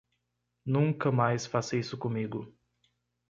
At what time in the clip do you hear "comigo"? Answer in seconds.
1.95-2.51